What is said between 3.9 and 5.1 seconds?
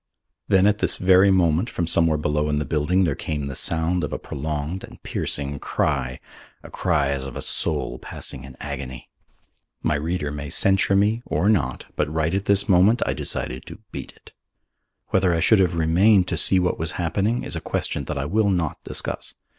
of a prolonged and